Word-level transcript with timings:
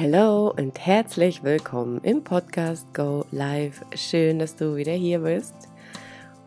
Hallo 0.00 0.52
und 0.56 0.78
herzlich 0.78 1.42
willkommen 1.42 1.98
im 2.04 2.22
Podcast 2.22 2.94
Go 2.94 3.24
Live. 3.32 3.84
Schön, 3.96 4.38
dass 4.38 4.54
du 4.54 4.76
wieder 4.76 4.92
hier 4.92 5.18
bist. 5.18 5.54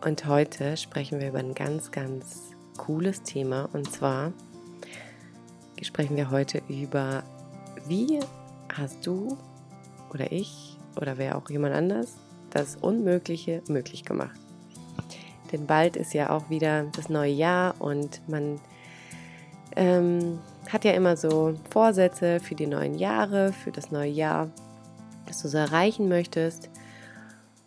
Und 0.02 0.24
heute 0.24 0.78
sprechen 0.78 1.20
wir 1.20 1.28
über 1.28 1.40
ein 1.40 1.52
ganz, 1.52 1.90
ganz 1.90 2.54
cooles 2.78 3.22
Thema. 3.24 3.68
Und 3.74 3.92
zwar 3.92 4.32
sprechen 5.82 6.16
wir 6.16 6.30
heute 6.30 6.62
über, 6.66 7.24
wie 7.86 8.20
hast 8.72 9.06
du 9.06 9.36
oder 10.14 10.32
ich 10.32 10.78
oder 10.98 11.18
wer 11.18 11.36
auch 11.36 11.50
jemand 11.50 11.74
anders 11.74 12.16
das 12.48 12.76
Unmögliche 12.76 13.60
möglich 13.68 14.06
gemacht. 14.06 14.40
Denn 15.52 15.66
bald 15.66 15.96
ist 15.96 16.14
ja 16.14 16.30
auch 16.30 16.48
wieder 16.48 16.84
das 16.96 17.10
neue 17.10 17.32
Jahr 17.32 17.74
und 17.80 18.26
man 18.30 18.58
ähm, 19.76 20.38
hat 20.72 20.84
ja 20.84 20.92
immer 20.92 21.16
so 21.16 21.58
Vorsätze 21.70 22.40
für 22.40 22.54
die 22.54 22.66
neuen 22.66 22.94
Jahre, 22.94 23.52
für 23.52 23.70
das 23.72 23.90
neue 23.90 24.10
Jahr, 24.10 24.50
was 25.26 25.42
du 25.42 25.48
so 25.48 25.58
erreichen 25.58 26.08
möchtest. 26.08 26.70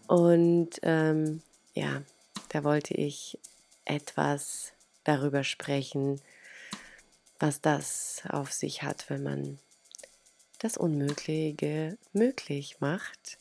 Und 0.08 0.72
ähm, 0.82 1.42
ja, 1.74 2.02
da 2.50 2.64
wollte 2.64 2.96
ich 2.96 3.38
etwas 3.86 4.74
darüber 5.04 5.44
sprechen, 5.44 6.20
was 7.40 7.62
das 7.62 8.24
auf 8.30 8.52
sich 8.52 8.82
hat, 8.82 9.10
wenn 9.10 9.22
man 9.22 9.60
das 10.60 10.78
Unmögliche 10.78 11.98
möglich 12.14 12.78
macht, 12.80 13.38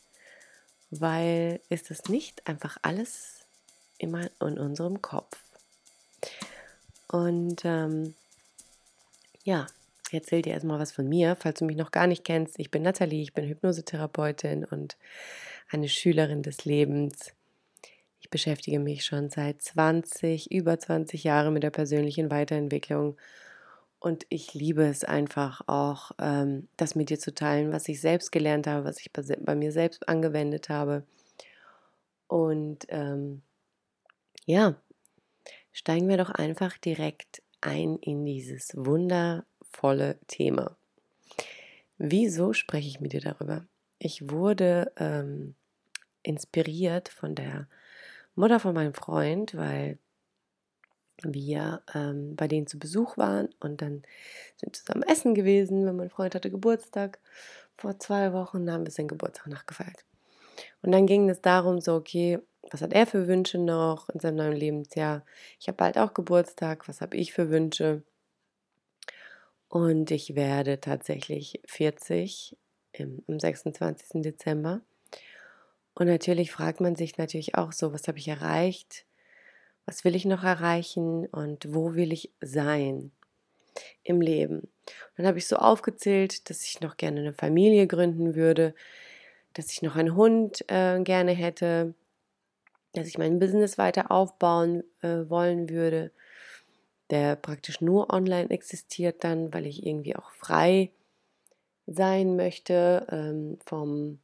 weil 0.91 1.59
ist 1.69 1.89
es 1.89 2.05
nicht 2.05 2.47
einfach 2.47 2.77
alles 2.83 3.45
immer 3.97 4.29
in 4.41 4.59
unserem 4.59 5.01
Kopf. 5.01 5.39
Und 7.07 7.61
ähm, 7.63 8.15
ja, 9.45 9.67
ich 10.07 10.13
erzähle 10.13 10.41
dir 10.41 10.53
erstmal 10.53 10.79
was 10.79 10.91
von 10.91 11.07
mir, 11.07 11.35
falls 11.39 11.59
du 11.59 11.65
mich 11.65 11.77
noch 11.77 11.91
gar 11.91 12.07
nicht 12.07 12.23
kennst. 12.23 12.59
Ich 12.59 12.71
bin 12.71 12.83
Nathalie, 12.83 13.21
ich 13.21 13.33
bin 13.33 13.47
Hypnosetherapeutin 13.47 14.65
und 14.65 14.97
eine 15.69 15.87
Schülerin 15.87 16.43
des 16.43 16.65
Lebens. 16.65 17.33
Ich 18.19 18.29
beschäftige 18.29 18.79
mich 18.79 19.05
schon 19.05 19.29
seit 19.29 19.61
20, 19.61 20.51
über 20.51 20.77
20 20.77 21.23
Jahren 21.23 21.53
mit 21.53 21.63
der 21.63 21.69
persönlichen 21.69 22.31
Weiterentwicklung 22.31 23.17
und 23.99 24.25
ich 24.29 24.53
liebe 24.53 24.83
es 24.83 25.03
einfach 25.03 25.61
auch, 25.67 26.11
ähm, 26.19 26.67
das 26.77 26.95
mit 26.95 27.09
dir 27.09 27.19
zu 27.19 27.33
teilen, 27.33 27.71
was 27.71 27.87
ich 27.87 28.01
selbst 28.01 28.31
gelernt 28.31 28.67
habe, 28.67 28.83
was 28.83 28.99
ich 28.99 29.11
bei, 29.11 29.21
bei 29.21 29.55
mir 29.55 29.71
selbst 29.71 30.07
angewendet 30.09 30.69
habe. 30.69 31.03
Und 32.27 32.85
ähm, 32.89 33.41
ja, 34.45 34.75
steigen 35.71 36.07
wir 36.07 36.17
doch 36.17 36.29
einfach 36.29 36.77
direkt 36.77 37.41
ein 37.61 37.97
in 37.97 38.25
dieses 38.25 38.75
wundervolle 38.75 40.17
Thema. 40.27 40.75
Wieso 41.97 42.53
spreche 42.53 42.87
ich 42.87 42.99
mit 42.99 43.13
dir 43.13 43.21
darüber? 43.21 43.65
Ich 43.99 44.29
wurde 44.29 44.91
ähm, 44.97 45.55
inspiriert 46.23 47.09
von 47.09 47.35
der 47.35 47.67
Mutter 48.35 48.59
von 48.59 48.73
meinem 48.73 48.93
Freund, 48.93 49.55
weil 49.55 49.97
wir 51.23 51.81
ähm, 51.93 52.35
bei 52.35 52.47
denen 52.47 52.67
zu 52.67 52.77
Besuch 52.77 53.17
waren 53.17 53.49
und 53.59 53.81
dann 53.81 54.03
sind 54.57 54.75
zusammen 54.75 55.03
essen 55.03 55.33
gewesen, 55.33 55.85
wenn 55.85 55.95
mein 55.95 56.09
Freund 56.09 56.35
hatte 56.35 56.51
Geburtstag 56.51 57.19
vor 57.77 57.97
zwei 57.99 58.33
Wochen, 58.33 58.69
haben 58.69 58.85
wir 58.85 58.91
seinen 58.91 59.07
Geburtstag 59.07 59.47
nachgefeiert. 59.47 60.05
Und 60.81 60.91
dann 60.91 61.07
ging 61.07 61.29
es 61.29 61.41
darum, 61.41 61.81
so, 61.81 61.95
okay, 61.95 62.39
was 62.71 62.81
hat 62.81 62.93
er 62.93 63.05
für 63.05 63.27
Wünsche 63.27 63.57
noch 63.57 64.09
in 64.09 64.19
seinem 64.19 64.37
neuen 64.37 64.55
Lebensjahr? 64.55 65.23
Ich 65.59 65.67
habe 65.67 65.77
bald 65.77 65.97
auch 65.97 66.13
Geburtstag, 66.13 66.87
was 66.87 67.01
habe 67.01 67.17
ich 67.17 67.33
für 67.33 67.49
Wünsche? 67.49 68.03
Und 69.67 70.11
ich 70.11 70.35
werde 70.35 70.79
tatsächlich 70.79 71.61
40 71.65 72.57
im, 72.93 73.23
am 73.27 73.39
26. 73.39 74.21
Dezember. 74.21 74.81
Und 75.93 76.07
natürlich 76.07 76.51
fragt 76.51 76.81
man 76.81 76.95
sich 76.95 77.17
natürlich 77.17 77.55
auch 77.55 77.71
so, 77.71 77.93
was 77.93 78.07
habe 78.07 78.17
ich 78.17 78.27
erreicht? 78.27 79.05
Was 79.85 80.03
will 80.03 80.15
ich 80.15 80.25
noch 80.25 80.43
erreichen 80.43 81.27
und 81.27 81.73
wo 81.73 81.93
will 81.93 82.11
ich 82.11 82.31
sein 82.41 83.11
im 84.03 84.19
Leben? 84.19 84.59
Und 84.59 85.17
dann 85.17 85.27
habe 85.27 85.37
ich 85.37 85.47
so 85.47 85.57
aufgezählt, 85.57 86.49
dass 86.49 86.63
ich 86.63 86.81
noch 86.81 86.97
gerne 86.97 87.19
eine 87.19 87.33
Familie 87.33 87.87
gründen 87.87 88.35
würde, 88.35 88.73
dass 89.55 89.71
ich 89.71 89.81
noch 89.81 89.95
einen 89.95 90.15
Hund 90.15 90.63
äh, 90.69 91.01
gerne 91.01 91.31
hätte, 91.31 91.95
dass 92.93 93.07
ich 93.07 93.17
mein 93.17 93.39
Business 93.39 93.77
weiter 93.77 94.11
aufbauen 94.11 94.83
äh, 95.01 95.29
wollen 95.29 95.69
würde, 95.69 96.11
der 97.09 97.35
praktisch 97.35 97.81
nur 97.81 98.13
online 98.13 98.49
existiert 98.49 99.23
dann, 99.23 99.53
weil 99.53 99.65
ich 99.65 99.85
irgendwie 99.85 100.15
auch 100.15 100.31
frei 100.31 100.91
sein 101.87 102.35
möchte 102.35 103.05
ähm, 103.11 103.57
vom 103.65 104.19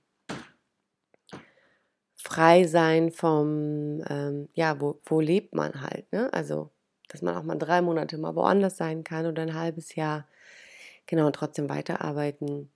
frei 2.16 2.66
sein 2.66 3.12
vom 3.12 4.04
ähm, 4.10 4.50
ja 4.54 4.80
wo, 4.82 5.00
wo 5.06 5.20
lebt 5.20 5.54
man 5.54 5.82
halt 5.82 6.12
ne? 6.12 6.32
Also 6.34 6.72
dass 7.08 7.22
man 7.22 7.36
auch 7.36 7.44
mal 7.44 7.58
drei 7.58 7.82
Monate 7.82 8.18
mal 8.18 8.36
woanders 8.36 8.78
sein 8.78 9.04
kann 9.04 9.26
oder 9.26 9.44
ein 9.44 9.54
halbes 9.54 9.96
Jahr 9.96 10.28
genau 11.06 11.28
und 11.28 11.36
trotzdem 11.36 11.70
weiterarbeiten 11.70 12.72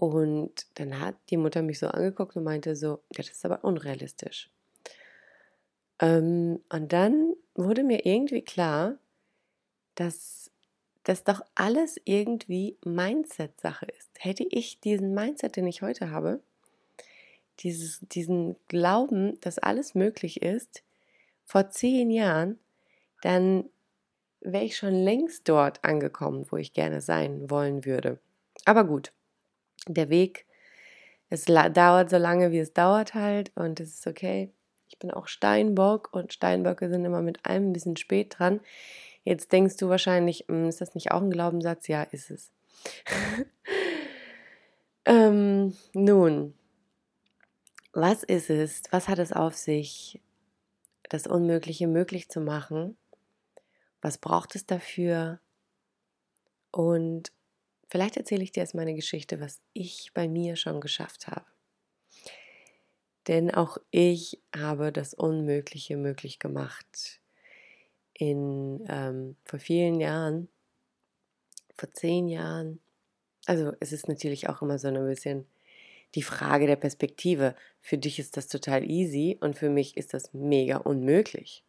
und 0.00 0.66
dann 0.74 1.00
hat 1.00 1.16
die 1.30 1.36
Mutter 1.36 1.62
mich 1.62 1.78
so 1.78 1.88
angeguckt 1.88 2.36
und 2.36 2.44
meinte 2.44 2.74
so 2.76 3.00
ja 3.14 3.18
das 3.18 3.30
ist 3.30 3.44
aber 3.44 3.64
unrealistisch 3.64 4.50
ähm, 6.00 6.60
und 6.70 6.92
dann 6.92 7.34
wurde 7.54 7.84
mir 7.84 8.06
irgendwie 8.06 8.42
klar, 8.42 8.98
dass 9.94 10.50
das 11.04 11.24
doch 11.24 11.42
alles 11.54 12.00
irgendwie 12.04 12.76
Mindset-Sache 12.84 13.86
ist. 13.98 14.10
Hätte 14.18 14.44
ich 14.50 14.80
diesen 14.80 15.14
Mindset, 15.14 15.56
den 15.56 15.66
ich 15.66 15.82
heute 15.82 16.10
habe, 16.10 16.40
dieses, 17.60 18.00
diesen 18.00 18.56
Glauben, 18.68 19.38
dass 19.40 19.58
alles 19.58 19.94
möglich 19.94 20.42
ist, 20.42 20.82
vor 21.44 21.70
zehn 21.70 22.10
Jahren, 22.10 22.58
dann 23.22 23.68
wäre 24.40 24.64
ich 24.64 24.76
schon 24.76 24.94
längst 24.94 25.48
dort 25.48 25.84
angekommen, 25.84 26.46
wo 26.50 26.56
ich 26.56 26.72
gerne 26.72 27.00
sein 27.00 27.50
wollen 27.50 27.84
würde. 27.84 28.18
Aber 28.64 28.84
gut, 28.84 29.12
der 29.94 30.08
Weg, 30.08 30.46
es 31.28 31.44
dauert 31.44 32.10
so 32.10 32.16
lange, 32.16 32.50
wie 32.50 32.58
es 32.58 32.72
dauert 32.72 33.14
halt 33.14 33.52
und 33.54 33.80
es 33.80 33.94
ist 33.94 34.06
okay. 34.06 34.52
Ich 34.88 34.98
bin 34.98 35.12
auch 35.12 35.28
Steinbock 35.28 36.12
und 36.12 36.32
Steinböcke 36.32 36.88
sind 36.88 37.04
immer 37.04 37.22
mit 37.22 37.46
allem 37.46 37.70
ein 37.70 37.72
bisschen 37.72 37.96
spät 37.96 38.34
dran. 38.38 38.60
Jetzt 39.22 39.52
denkst 39.52 39.76
du 39.76 39.88
wahrscheinlich, 39.88 40.46
hm, 40.48 40.68
ist 40.68 40.80
das 40.80 40.94
nicht 40.94 41.12
auch 41.12 41.22
ein 41.22 41.30
Glaubenssatz? 41.30 41.86
Ja, 41.86 42.02
ist 42.02 42.30
es. 42.30 42.50
ähm, 45.04 45.76
nun, 45.92 46.54
was 47.92 48.24
ist 48.24 48.50
es? 48.50 48.82
Was 48.90 49.08
hat 49.08 49.20
es 49.20 49.32
auf 49.32 49.54
sich, 49.54 50.20
das 51.08 51.26
Unmögliche 51.26 51.86
möglich 51.86 52.28
zu 52.28 52.40
machen? 52.40 52.96
Was 54.02 54.18
braucht 54.18 54.56
es 54.56 54.66
dafür? 54.66 55.38
Und 56.72 57.32
vielleicht 57.90 58.16
erzähle 58.16 58.42
ich 58.42 58.52
dir 58.52 58.60
jetzt 58.60 58.74
meine 58.74 58.94
Geschichte, 58.94 59.40
was 59.40 59.60
ich 59.72 60.12
bei 60.14 60.28
mir 60.28 60.56
schon 60.56 60.80
geschafft 60.80 61.26
habe. 61.26 61.44
Denn 63.28 63.50
auch 63.50 63.76
ich 63.90 64.40
habe 64.56 64.92
das 64.92 65.12
Unmögliche 65.12 65.96
möglich 65.96 66.38
gemacht. 66.38 67.20
In, 68.14 68.84
ähm, 68.88 69.36
vor 69.44 69.58
vielen 69.58 70.00
Jahren, 70.00 70.48
vor 71.74 71.90
zehn 71.92 72.28
Jahren. 72.28 72.80
Also 73.46 73.72
es 73.80 73.92
ist 73.92 74.08
natürlich 74.08 74.48
auch 74.48 74.62
immer 74.62 74.78
so 74.78 74.88
ein 74.88 75.06
bisschen 75.06 75.46
die 76.14 76.22
Frage 76.22 76.66
der 76.66 76.76
Perspektive. 76.76 77.54
Für 77.80 77.98
dich 77.98 78.18
ist 78.18 78.36
das 78.36 78.48
total 78.48 78.88
easy 78.88 79.38
und 79.40 79.56
für 79.56 79.70
mich 79.70 79.96
ist 79.96 80.12
das 80.14 80.32
mega 80.32 80.78
unmöglich. 80.78 81.62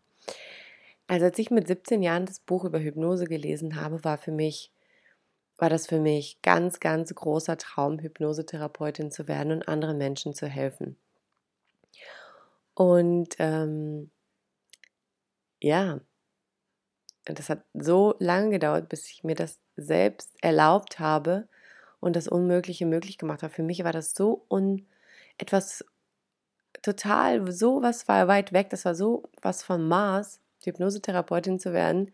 Also 1.08 1.26
als 1.26 1.40
ich 1.40 1.52
mit 1.52 1.68
17 1.68 2.02
Jahren 2.02 2.26
das 2.26 2.40
Buch 2.40 2.66
über 2.66 2.80
Hypnose 2.80 3.26
gelesen 3.26 3.76
habe, 3.76 4.04
war 4.04 4.18
für 4.18 4.32
mich 4.32 4.72
war 5.62 5.70
das 5.70 5.86
für 5.86 6.00
mich 6.00 6.42
ganz, 6.42 6.80
ganz 6.80 7.14
großer 7.14 7.56
Traum, 7.58 8.00
Hypnosetherapeutin 8.00 9.12
zu 9.12 9.28
werden 9.28 9.52
und 9.52 9.68
anderen 9.68 9.98
Menschen 10.00 10.34
zu 10.34 10.48
helfen. 10.48 10.98
Und 12.74 13.36
ähm, 13.38 14.10
ja, 15.62 16.00
das 17.26 17.50
hat 17.50 17.64
so 17.76 18.16
lange 18.18 18.50
gedauert, 18.50 18.90
bis 18.90 19.10
ich 19.12 19.24
mir 19.24 19.36
das 19.36 19.60
selbst 19.78 20.32
erlaubt 20.42 21.00
habe 21.00 21.48
und 22.00 22.16
das 22.16 22.28
Unmögliche 22.28 22.88
möglich 22.88 23.20
gemacht 23.20 23.44
habe. 23.44 23.54
Für 23.54 23.64
mich 23.64 23.84
war 23.84 23.94
das 23.94 24.14
so 24.16 24.46
un 24.50 24.88
etwas 25.38 25.86
total, 26.82 27.52
so 27.52 27.84
was 27.84 28.08
war 28.08 28.28
weit 28.28 28.54
weg, 28.54 28.72
das 28.72 28.86
war 28.86 28.96
so 28.96 29.30
was 29.42 29.64
von 29.64 29.88
Mars, 29.88 30.40
Hypnosetherapeutin 30.64 31.60
zu 31.60 31.74
werden 31.74 32.12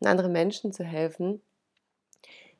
und 0.00 0.06
anderen 0.06 0.32
Menschen 0.32 0.72
zu 0.72 0.84
helfen, 0.84 1.42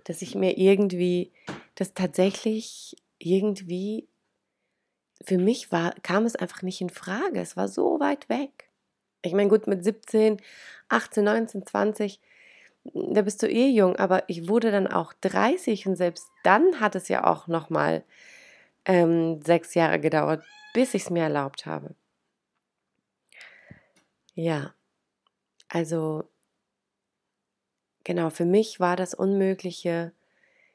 dass 0.05 0.23
ich 0.23 0.35
mir 0.35 0.57
irgendwie 0.57 1.33
das 1.75 1.95
tatsächlich 1.95 2.97
irgendwie 3.19 4.09
für 5.23 5.39
mich 5.39 5.73
war, 5.73 5.95
kam 6.03 6.25
es 6.25 6.37
einfach 6.37 6.63
nicht 6.63 6.81
in 6.81 6.91
Frage. 6.91 7.41
Es 7.41 7.57
war 7.57 7.69
so 7.69 7.99
weit 8.01 8.29
weg. 8.29 8.71
Ich 9.23 9.33
meine, 9.33 9.49
gut, 9.49 9.67
mit 9.67 9.83
17, 9.83 10.41
18, 10.89 11.25
19, 11.25 11.67
20, 11.67 12.21
da 12.85 13.23
bist 13.23 13.43
du 13.43 13.49
eh 13.49 13.69
jung, 13.69 13.97
aber 13.97 14.29
ich 14.29 14.49
wurde 14.49 14.71
dann 14.71 14.87
auch 14.87 15.13
30 15.21 15.87
und 15.87 15.97
selbst 15.97 16.29
dann 16.45 16.81
hat 16.81 16.95
es 16.95 17.09
ja 17.09 17.25
auch 17.25 17.49
nochmal 17.49 18.05
ähm, 18.85 19.43
sechs 19.43 19.75
Jahre 19.75 20.01
gedauert, 20.01 20.45
bis 20.73 20.95
ich 20.95 21.03
es 21.03 21.11
mir 21.11 21.25
erlaubt 21.25 21.67
habe. 21.67 21.95
Ja, 24.35 24.73
also 25.69 26.29
genau, 28.09 28.31
für 28.31 28.47
mich 28.47 28.81
war 28.81 28.97
das 28.97 29.13
Unmögliche, 29.13 30.13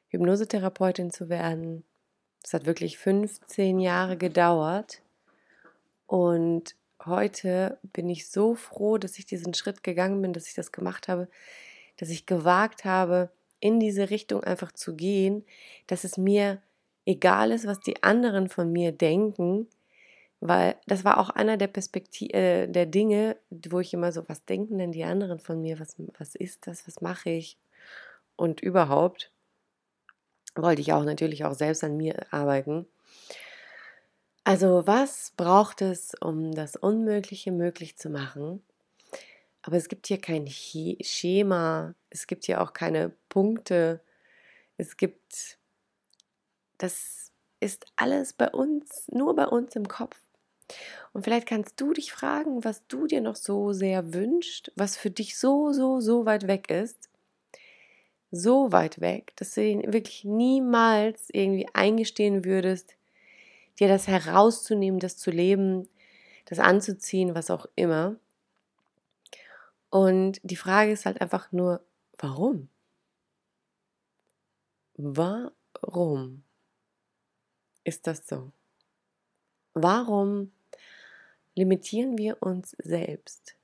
Hypnosetherapeutin 0.10 1.10
zu 1.10 1.30
werden. 1.30 1.84
Es 2.44 2.54
hat 2.54 2.68
wirklich 2.68 3.00
15 3.00 3.80
Jahre 3.80 4.18
gedauert. 4.18 5.02
Und 6.06 6.76
heute 7.04 7.80
bin 7.92 8.08
ich 8.08 8.30
so 8.30 8.54
froh, 8.54 9.00
dass 9.00 9.18
ich 9.18 9.26
diesen 9.26 9.56
Schritt 9.56 9.82
gegangen 9.82 10.22
bin, 10.22 10.34
dass 10.34 10.48
ich 10.48 10.54
das 10.54 10.72
gemacht 10.72 11.08
habe, 11.08 11.28
dass 11.98 12.10
ich 12.10 12.28
gewagt 12.28 12.86
habe, 12.86 13.32
in 13.60 13.80
diese 13.80 14.12
Richtung 14.12 14.44
einfach 14.44 14.72
zu 14.72 14.96
gehen, 14.96 15.44
dass 15.88 16.04
es 16.04 16.18
mir 16.18 16.62
egal 17.04 17.50
ist, 17.50 17.66
was 17.66 17.80
die 17.80 18.04
anderen 18.04 18.48
von 18.48 18.72
mir 18.72 18.92
denken, 18.92 19.68
weil 20.46 20.76
das 20.88 21.06
war 21.06 21.20
auch 21.20 21.30
einer 21.30 21.56
der 21.56 21.68
Perspektiv 21.68 22.34
äh, 22.34 22.68
der 22.68 22.86
Dinge, 22.86 23.38
wo 23.50 23.80
ich 23.80 23.94
immer 23.94 24.12
so, 24.12 24.28
was 24.28 24.44
denken 24.44 24.78
denn 24.78 24.92
die 24.92 25.06
anderen 25.06 25.40
von 25.40 25.62
mir, 25.62 25.80
was, 25.80 25.96
was 26.18 26.36
ist 26.36 26.68
das, 26.68 26.86
was 26.86 27.00
mache 27.00 27.30
ich 27.30 27.58
und 28.36 28.62
überhaupt 28.62 29.32
wollte 30.56 30.82
ich 30.82 30.94
auch 30.94 31.04
natürlich 31.04 31.46
auch 31.46 31.54
selbst 31.54 31.84
an 31.84 31.98
mir 31.98 32.32
arbeiten. 32.32 32.86
Also 34.44 34.86
was 34.86 35.32
braucht 35.38 35.82
es, 35.82 36.14
um 36.20 36.52
das 36.52 36.76
Unmögliche 36.76 37.52
möglich 37.52 37.98
zu 37.98 38.10
machen? 38.10 38.62
Aber 39.62 39.78
es 39.78 39.88
gibt 39.88 40.08
hier 40.08 40.20
kein 40.20 40.48
Schema, 40.48 41.96
es 42.10 42.28
gibt 42.28 42.46
hier 42.46 42.62
auch 42.62 42.74
keine 42.74 43.14
Punkte, 43.30 44.02
es 44.76 44.98
gibt, 44.98 45.58
das 46.78 47.32
ist 47.62 47.86
alles 47.96 48.34
bei 48.34 48.50
uns, 48.50 49.08
nur 49.10 49.34
bei 49.36 49.48
uns 49.48 49.76
im 49.78 49.88
Kopf. 49.88 50.20
Und 51.14 51.24
vielleicht 51.24 51.48
kannst 51.48 51.80
du 51.80 51.94
dich 51.94 52.12
fragen, 52.12 52.64
was 52.64 52.86
du 52.88 53.06
dir 53.08 53.22
noch 53.22 53.36
so 53.36 53.74
sehr 53.74 54.14
wünschst, 54.14 54.72
was 54.76 54.98
für 54.98 55.12
dich 55.12 55.38
so, 55.38 55.72
so, 55.72 56.00
so 56.00 56.26
weit 56.26 56.48
weg 56.48 56.70
ist. 56.72 57.10
So 58.32 58.72
weit 58.72 59.00
weg, 59.00 59.34
dass 59.36 59.54
du 59.54 59.64
ihn 59.64 59.94
wirklich 59.94 60.24
niemals 60.24 61.30
irgendwie 61.32 61.68
eingestehen 61.74 62.46
würdest, 62.46 62.96
dir 63.80 63.88
das 63.88 64.08
herauszunehmen, 64.08 65.00
das 65.00 65.18
zu 65.18 65.30
leben, 65.30 65.88
das 66.46 66.58
anzuziehen, 66.58 67.36
was 67.36 67.52
auch 67.52 67.68
immer. 67.76 68.16
Und 69.92 70.40
die 70.42 70.56
Frage 70.56 70.92
ist 70.92 71.06
halt 71.06 71.22
einfach 71.22 71.52
nur, 71.52 71.84
warum? 72.18 72.70
Warum 74.96 76.44
ist 77.84 78.08
das 78.08 78.28
so? 78.28 78.52
Warum 79.76 80.52
limitieren 81.56 82.18
wir 82.18 82.42
uns 82.42 82.76
selbst? 82.80 83.56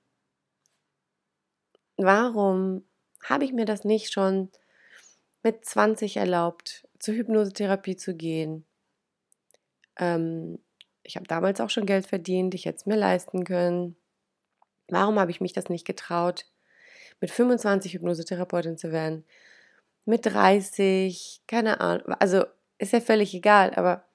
Warum 1.97 2.85
habe 3.23 3.43
ich 3.43 3.53
mir 3.53 3.65
das 3.65 3.83
nicht 3.83 4.13
schon 4.13 4.49
mit 5.43 5.65
20 5.65 6.17
erlaubt, 6.17 6.87
zur 6.99 7.15
Hypnosetherapie 7.15 7.97
zu 7.97 8.15
gehen? 8.15 8.65
Ähm, 9.97 10.59
ich 11.03 11.15
habe 11.15 11.27
damals 11.27 11.59
auch 11.59 11.69
schon 11.69 11.85
Geld 11.85 12.07
verdient, 12.07 12.53
ich 12.53 12.65
hätte 12.65 12.77
es 12.77 12.85
mir 12.85 12.95
leisten 12.95 13.43
können. 13.43 13.95
Warum 14.87 15.19
habe 15.19 15.31
ich 15.31 15.41
mich 15.41 15.53
das 15.53 15.69
nicht 15.69 15.85
getraut, 15.85 16.45
mit 17.19 17.31
25 17.31 17.93
Hypnosetherapeutin 17.93 18.77
zu 18.77 18.91
werden? 18.91 19.25
Mit 20.05 20.25
30, 20.25 21.41
keine 21.47 21.81
Ahnung. 21.81 22.13
Also 22.19 22.45
ist 22.77 22.93
ja 22.93 23.01
völlig 23.01 23.33
egal, 23.33 23.73
aber 23.75 24.08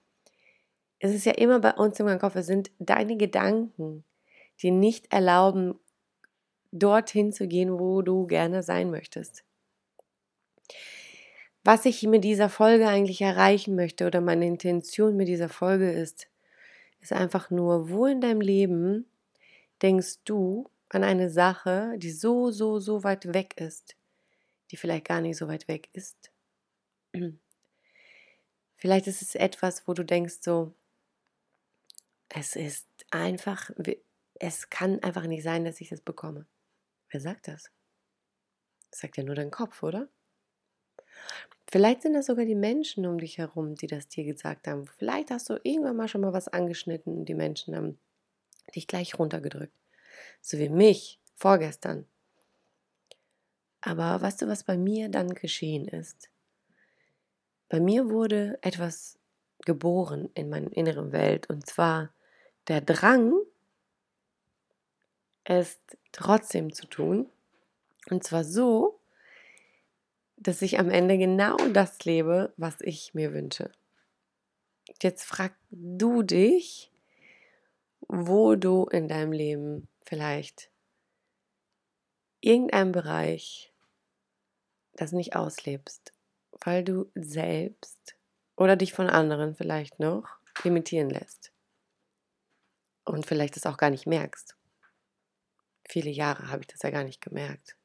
es 1.04 1.12
ist 1.12 1.26
ja 1.26 1.32
immer 1.32 1.60
bei 1.60 1.74
uns 1.74 1.98
meinem 1.98 2.18
Kopf, 2.18 2.34
es 2.34 2.46
sind 2.46 2.70
deine 2.78 3.18
Gedanken, 3.18 4.04
die 4.62 4.70
nicht 4.70 5.12
erlauben, 5.12 5.78
dorthin 6.72 7.30
zu 7.30 7.46
gehen, 7.46 7.78
wo 7.78 8.00
du 8.00 8.26
gerne 8.26 8.62
sein 8.62 8.90
möchtest. 8.90 9.44
Was 11.62 11.84
ich 11.84 12.04
mit 12.04 12.24
dieser 12.24 12.48
Folge 12.48 12.88
eigentlich 12.88 13.20
erreichen 13.20 13.74
möchte 13.74 14.06
oder 14.06 14.22
meine 14.22 14.46
Intention 14.46 15.14
mit 15.14 15.28
dieser 15.28 15.50
Folge 15.50 15.92
ist, 15.92 16.28
ist 17.02 17.12
einfach 17.12 17.50
nur, 17.50 17.90
wo 17.90 18.06
in 18.06 18.22
deinem 18.22 18.40
Leben 18.40 19.04
denkst 19.82 20.20
du 20.24 20.70
an 20.88 21.04
eine 21.04 21.28
Sache, 21.28 21.96
die 21.98 22.12
so, 22.12 22.50
so, 22.50 22.80
so 22.80 23.04
weit 23.04 23.34
weg 23.34 23.60
ist, 23.60 23.94
die 24.70 24.78
vielleicht 24.78 25.04
gar 25.04 25.20
nicht 25.20 25.36
so 25.36 25.48
weit 25.48 25.68
weg 25.68 25.90
ist. 25.92 26.32
Vielleicht 28.76 29.06
ist 29.06 29.22
es 29.22 29.34
etwas, 29.34 29.88
wo 29.88 29.94
du 29.94 30.04
denkst 30.04 30.38
so, 30.40 30.74
es 32.36 32.56
ist 32.56 32.88
einfach, 33.10 33.70
es 34.34 34.68
kann 34.68 35.00
einfach 35.04 35.26
nicht 35.26 35.44
sein, 35.44 35.64
dass 35.64 35.80
ich 35.80 35.88
das 35.88 36.00
bekomme. 36.00 36.46
Wer 37.10 37.20
sagt 37.20 37.46
das? 37.46 37.70
Das 38.90 39.00
sagt 39.00 39.16
ja 39.16 39.22
nur 39.22 39.36
dein 39.36 39.52
Kopf, 39.52 39.84
oder? 39.84 40.08
Vielleicht 41.70 42.02
sind 42.02 42.14
das 42.14 42.26
sogar 42.26 42.44
die 42.44 42.56
Menschen 42.56 43.06
um 43.06 43.18
dich 43.18 43.38
herum, 43.38 43.76
die 43.76 43.86
das 43.86 44.08
dir 44.08 44.24
gesagt 44.24 44.66
haben. 44.66 44.88
Vielleicht 44.98 45.30
hast 45.30 45.48
du 45.48 45.60
irgendwann 45.62 45.96
mal 45.96 46.08
schon 46.08 46.22
mal 46.22 46.32
was 46.32 46.48
angeschnitten 46.48 47.18
und 47.18 47.24
die 47.26 47.34
Menschen 47.34 47.76
haben 47.76 47.98
dich 48.74 48.88
gleich 48.88 49.16
runtergedrückt. 49.16 49.76
So 50.40 50.58
wie 50.58 50.68
mich 50.68 51.20
vorgestern. 51.36 52.04
Aber 53.80 54.20
weißt 54.20 54.42
du, 54.42 54.48
was 54.48 54.64
bei 54.64 54.76
mir 54.76 55.08
dann 55.08 55.34
geschehen 55.34 55.86
ist? 55.86 56.30
Bei 57.68 57.78
mir 57.78 58.10
wurde 58.10 58.58
etwas 58.60 59.20
geboren 59.64 60.30
in 60.34 60.48
meiner 60.48 60.76
inneren 60.76 61.12
Welt 61.12 61.48
und 61.48 61.64
zwar 61.66 62.12
der 62.68 62.80
Drang, 62.80 63.34
es 65.44 65.78
trotzdem 66.12 66.72
zu 66.72 66.86
tun. 66.86 67.30
Und 68.10 68.24
zwar 68.24 68.44
so, 68.44 68.98
dass 70.36 70.62
ich 70.62 70.78
am 70.78 70.90
Ende 70.90 71.18
genau 71.18 71.56
das 71.72 72.04
lebe, 72.04 72.52
was 72.56 72.80
ich 72.80 73.14
mir 73.14 73.32
wünsche. 73.32 73.70
Jetzt 75.02 75.24
frag 75.24 75.54
du 75.70 76.22
dich, 76.22 76.90
wo 78.08 78.54
du 78.54 78.86
in 78.86 79.08
deinem 79.08 79.32
Leben 79.32 79.88
vielleicht 80.04 80.70
irgendeinen 82.40 82.92
Bereich 82.92 83.72
das 84.92 85.12
nicht 85.12 85.34
auslebst, 85.34 86.12
weil 86.64 86.84
du 86.84 87.10
selbst 87.14 88.16
oder 88.56 88.76
dich 88.76 88.92
von 88.92 89.08
anderen 89.08 89.54
vielleicht 89.54 89.98
noch 89.98 90.28
limitieren 90.62 91.10
lässt 91.10 91.53
und 93.04 93.26
vielleicht 93.26 93.56
das 93.56 93.66
auch 93.66 93.76
gar 93.76 93.90
nicht 93.90 94.06
merkst. 94.06 94.56
Viele 95.86 96.10
Jahre 96.10 96.48
habe 96.48 96.62
ich 96.62 96.66
das 96.66 96.82
ja 96.82 96.90
gar 96.90 97.04
nicht 97.04 97.20
gemerkt. 97.20 97.76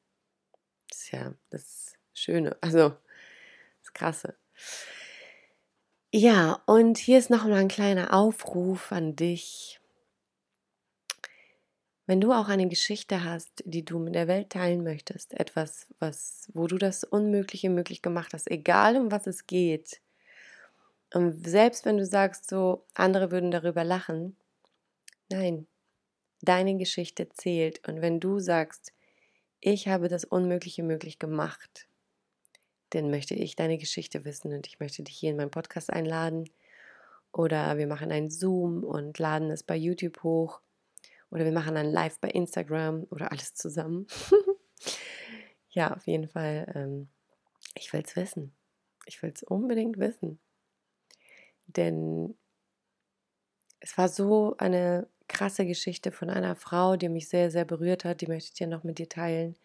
Das 0.90 1.00
ist 1.00 1.12
ja 1.12 1.34
das 1.50 1.94
Schöne, 2.14 2.58
also 2.62 2.96
das 3.82 3.94
Krasse. 3.94 4.36
Ja, 6.12 6.62
und 6.66 6.98
hier 6.98 7.20
ist 7.20 7.30
nochmal 7.30 7.60
ein 7.60 7.68
kleiner 7.68 8.14
Aufruf 8.14 8.92
an 8.92 9.16
dich. 9.16 9.80
Wenn 12.08 12.20
du 12.20 12.34
auch 12.34 12.48
eine 12.48 12.68
Geschichte 12.68 13.24
hast, 13.24 13.64
die 13.66 13.86
du 13.86 14.00
mit 14.00 14.16
der 14.16 14.28
Welt 14.28 14.50
teilen 14.50 14.84
möchtest, 14.84 15.36
etwas, 15.36 15.86
was, 16.00 16.50
wo 16.56 16.66
du 16.66 16.80
das 16.80 17.04
Unmögliche 17.04 17.70
möglich 17.70 18.02
gemacht 18.02 18.34
hast, 18.34 18.50
egal 18.50 18.98
um 18.98 19.12
was 19.12 19.28
es 19.28 19.46
geht, 19.46 20.02
und 21.14 21.48
selbst 21.48 21.86
wenn 21.86 21.98
du 21.98 22.06
sagst, 22.06 22.50
so 22.50 22.86
andere 22.94 23.32
würden 23.32 23.52
darüber 23.52 23.84
lachen, 23.84 24.36
Nein, 25.30 25.68
deine 26.42 26.78
Geschichte 26.78 27.30
zählt. 27.30 27.88
Und 27.88 28.02
wenn 28.02 28.20
du 28.20 28.40
sagst, 28.40 28.94
ich 29.62 29.88
habe 29.88 30.08
das 30.08 30.26
Unmögliche 30.26 30.84
möglich 30.84 31.20
gemacht, 31.20 31.88
dann 32.92 33.12
möchte 33.12 33.36
ich 33.36 33.56
deine 33.56 33.78
Geschichte 33.78 34.26
wissen 34.26 34.54
und 34.54 34.66
ich 34.66 34.80
möchte 34.80 35.04
dich 35.04 35.16
hier 35.16 35.32
in 35.32 35.38
meinen 35.38 35.52
Podcast 35.52 35.92
einladen. 35.92 36.50
Oder 37.32 37.78
wir 37.78 37.86
machen 37.86 38.12
einen 38.12 38.32
Zoom 38.32 38.84
und 38.84 39.20
laden 39.20 39.52
es 39.52 39.62
bei 39.62 39.76
YouTube 39.76 40.24
hoch. 40.24 40.62
Oder 41.30 41.46
wir 41.46 41.52
machen 41.52 41.78
ein 41.78 41.92
Live 41.92 42.20
bei 42.20 42.30
Instagram 42.30 43.06
oder 43.12 43.32
alles 43.32 43.54
zusammen. 43.54 44.08
ja, 45.70 45.94
auf 45.96 46.08
jeden 46.08 46.28
Fall. 46.28 46.72
Ähm, 46.74 47.10
ich 47.76 47.94
will 47.94 48.02
es 48.04 48.16
wissen. 48.16 48.56
Ich 49.06 49.22
will 49.22 49.32
es 49.36 49.44
unbedingt 49.44 50.00
wissen. 50.00 50.40
Denn 51.68 52.36
es 53.80 53.96
war 53.96 54.10
so 54.10 54.56
eine 54.58 55.08
krasse 55.30 55.66
Geschichte 55.66 56.12
von 56.12 56.30
einer 56.30 56.56
Frau, 56.56 56.98
die 56.98 57.08
mich 57.08 57.30
sehr, 57.30 57.52
sehr 57.52 57.64
berührt 57.64 58.04
hat. 58.04 58.20
Die 58.20 58.28
möchte 58.28 58.50
ich 58.50 58.54
dir 58.54 58.68
noch 58.68 58.84
mit 58.84 59.00
dir 59.00 59.08
teilen. 59.08 59.56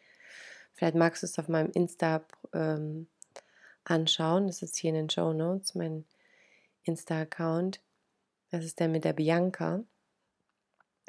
Vielleicht 0.74 0.94
magst 0.94 1.22
du 1.22 1.26
es 1.26 1.38
auf 1.38 1.48
meinem 1.48 1.70
Insta 1.72 2.24
ähm, 2.52 3.08
anschauen. 3.84 4.46
Das 4.46 4.62
ist 4.62 4.76
hier 4.76 4.90
in 4.90 4.96
den 4.96 5.10
Show 5.10 5.32
Notes, 5.32 5.74
mein 5.74 6.04
Insta-Account. 6.84 7.80
Das 8.50 8.64
ist 8.64 8.78
der 8.78 8.88
mit 8.88 9.04
der 9.04 9.14
Bianca. 9.14 9.82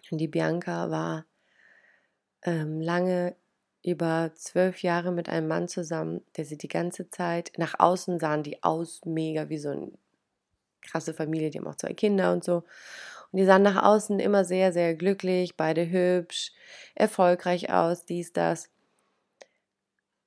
Und 0.10 0.18
die 0.18 0.28
Bianca 0.28 0.90
war 0.90 1.26
ähm, 2.44 2.82
lange 2.82 3.36
über 3.84 4.32
zwölf 4.36 4.82
Jahre 4.82 5.12
mit 5.12 5.30
einem 5.30 5.48
Mann 5.48 5.68
zusammen, 5.68 6.22
der 6.38 6.46
sie 6.46 6.58
die 6.58 6.68
ganze 6.68 7.10
Zeit, 7.10 7.52
nach 7.58 7.76
außen 7.78 8.20
sahen 8.20 8.42
die 8.42 8.64
aus 8.64 9.06
mega 9.06 9.50
wie 9.50 9.60
so 9.60 9.70
eine 9.70 9.92
krasse 10.82 11.14
Familie, 11.14 11.50
die 11.50 11.60
haben 11.60 11.68
auch 11.68 11.76
zwei 11.76 11.94
Kinder 11.94 12.32
und 12.32 12.44
so. 12.44 12.64
Die 13.36 13.44
sahen 13.44 13.64
nach 13.64 13.84
außen 13.84 14.22
immer 14.22 14.46
sehr, 14.46 14.72
sehr 14.72 14.96
glücklich, 14.96 15.58
beide 15.58 15.90
hübsch, 15.90 16.54
erfolgreich 16.94 17.70
aus, 17.70 18.06
dies, 18.06 18.32
das. 18.32 18.70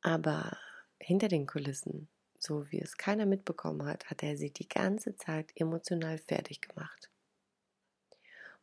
Aber 0.03 0.59
hinter 1.01 1.29
den 1.29 1.47
Kulissen, 1.47 2.09
so 2.39 2.71
wie 2.71 2.79
es 2.79 2.99
keiner 2.99 3.25
mitbekommen 3.25 3.87
hat, 3.87 4.11
hat 4.11 4.23
er 4.23 4.37
sie 4.37 4.51
die 4.51 4.69
ganze 4.69 5.17
Zeit 5.17 5.53
emotional 5.55 6.19
fertig 6.19 6.61
gemacht. 6.61 7.09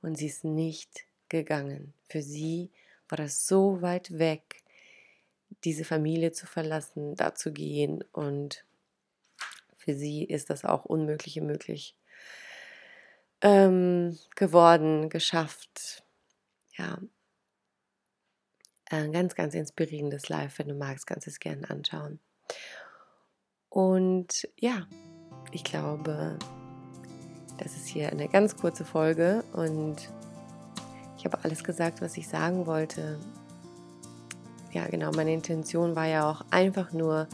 Und 0.03 0.15
sie 0.15 0.27
ist 0.27 0.43
nicht 0.43 1.07
gegangen. 1.27 1.95
Für 2.07 2.21
sie 2.21 2.69
war 3.09 3.17
das 3.17 3.47
so 3.47 3.81
weit 3.81 4.19
weg, 4.19 4.61
diese 5.63 5.85
Familie 5.85 6.33
zu 6.33 6.45
verlassen, 6.45 7.15
da 7.15 7.33
zu 7.33 7.51
gehen. 7.51 8.03
Und 8.11 8.63
für 9.75 9.95
sie 9.95 10.23
ist 10.23 10.51
das 10.51 10.65
auch 10.65 10.85
Unmögliche 10.85 11.41
möglich 11.41 11.95
ähm, 13.45 14.17
geworden, 14.35 15.09
geschafft. 15.09 16.03
Ja, 16.77 16.97
ein 18.89 19.11
ganz, 19.11 19.35
ganz 19.35 19.53
inspirierendes 19.53 20.29
Live. 20.29 20.59
Wenn 20.59 20.67
du 20.67 20.73
magst, 20.73 21.07
kannst 21.07 21.27
du 21.27 21.31
es 21.31 21.39
gerne 21.39 21.69
anschauen. 21.69 22.19
Und 23.69 24.47
ja, 24.57 24.87
ich 25.51 25.63
glaube, 25.63 26.37
das 27.57 27.75
ist 27.75 27.87
hier 27.87 28.09
eine 28.09 28.27
ganz 28.27 28.57
kurze 28.57 28.83
Folge 28.83 29.43
und 29.53 30.09
ich 31.17 31.25
habe 31.25 31.43
alles 31.43 31.63
gesagt, 31.63 32.01
was 32.01 32.17
ich 32.17 32.27
sagen 32.27 32.65
wollte 32.65 33.19
ja 34.75 34.85
genau, 34.87 35.11
meine 35.11 35.33
Intention 35.33 35.95
war 35.95 36.05
ja 36.05 36.29
auch 36.29 36.41
einfach 36.51 36.91
nur, 36.91 37.27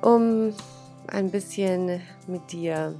um 0.00 0.54
ein 1.06 1.30
bisschen 1.30 2.00
mit 2.26 2.50
dir, 2.50 2.94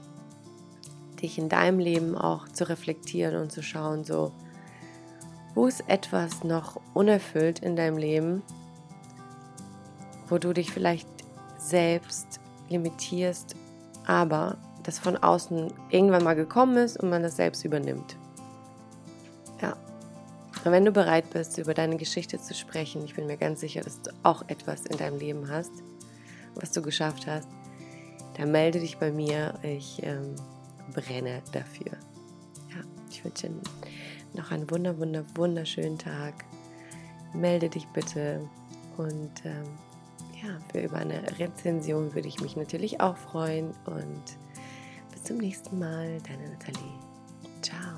dich 1.22 1.38
in 1.38 1.48
deinem 1.48 1.78
Leben 1.78 2.16
auch 2.16 2.48
zu 2.48 2.68
reflektieren 2.68 3.36
und 3.36 3.52
zu 3.52 3.62
schauen, 3.62 4.04
so, 4.04 4.32
wo 5.54 5.66
ist 5.66 5.88
etwas 5.88 6.44
noch 6.44 6.80
unerfüllt 6.94 7.60
in 7.60 7.76
deinem 7.76 7.96
Leben, 7.96 8.42
wo 10.28 10.38
du 10.38 10.52
dich 10.52 10.72
vielleicht 10.72 11.08
selbst 11.58 12.40
limitierst, 12.68 13.54
aber 14.06 14.56
das 14.82 14.98
von 14.98 15.16
außen 15.16 15.72
irgendwann 15.90 16.24
mal 16.24 16.34
gekommen 16.34 16.76
ist 16.76 16.98
und 16.98 17.10
man 17.10 17.22
das 17.22 17.36
selbst 17.36 17.64
übernimmt. 17.64 18.16
Und 20.64 20.72
wenn 20.72 20.84
du 20.84 20.92
bereit 20.92 21.28
bist, 21.30 21.58
über 21.58 21.74
deine 21.74 21.96
Geschichte 21.96 22.40
zu 22.40 22.54
sprechen, 22.54 23.04
ich 23.04 23.14
bin 23.14 23.26
mir 23.26 23.36
ganz 23.36 23.60
sicher, 23.60 23.82
dass 23.82 24.00
du 24.00 24.10
auch 24.22 24.48
etwas 24.48 24.86
in 24.86 24.96
deinem 24.96 25.18
Leben 25.18 25.50
hast, 25.50 25.70
was 26.54 26.72
du 26.72 26.80
geschafft 26.80 27.26
hast, 27.26 27.48
dann 28.38 28.50
melde 28.50 28.80
dich 28.80 28.96
bei 28.96 29.12
mir. 29.12 29.54
Ich 29.62 30.02
ähm, 30.02 30.34
brenne 30.92 31.42
dafür. 31.52 31.92
Ja, 32.70 32.82
ich 33.10 33.24
wünsche 33.24 33.48
dir 33.48 33.54
noch 34.34 34.50
einen 34.50 34.70
wunder, 34.70 34.98
wunder, 34.98 35.24
wunderschönen 35.34 35.98
Tag. 35.98 36.44
Melde 37.32 37.68
dich 37.68 37.86
bitte 37.88 38.48
und 38.96 39.44
ähm, 39.44 39.64
ja, 40.42 40.58
für 40.70 40.80
über 40.80 40.96
eine 40.96 41.22
Rezension 41.38 42.14
würde 42.14 42.28
ich 42.28 42.40
mich 42.40 42.56
natürlich 42.56 43.00
auch 43.00 43.16
freuen 43.16 43.70
und 43.86 44.22
bis 45.12 45.24
zum 45.24 45.38
nächsten 45.38 45.78
Mal, 45.78 46.18
deine 46.22 46.48
Nathalie. 46.50 46.98
Ciao. 47.62 47.93